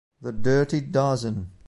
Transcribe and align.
The 0.19 0.31
Dirty 0.31 0.81
Dozen 0.81 1.51